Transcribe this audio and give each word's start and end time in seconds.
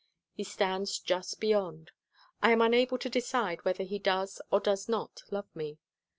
He 0.33 0.43
stands 0.43 0.97
just 0.97 1.39
beyond. 1.39 1.91
I 2.41 2.51
am 2.53 2.59
unable 2.61 2.97
to 2.97 3.07
decide 3.07 3.63
whether 3.63 3.83
he 3.83 3.99
does 3.99 4.41
or 4.49 4.59
does 4.59 4.89
not 4.89 5.21
love 5.29 5.55
me. 5.55 5.77